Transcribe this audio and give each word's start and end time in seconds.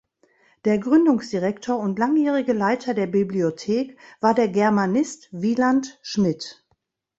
Der 0.65 0.79
Gründungsdirektor 0.79 1.77
und 1.77 1.99
langjährige 1.99 2.53
Leiter 2.53 2.95
der 2.95 3.05
Bibliothek 3.05 3.99
war 4.19 4.33
der 4.33 4.47
Germanist 4.47 5.29
Wieland 5.31 5.99
Schmidt. 6.01 6.65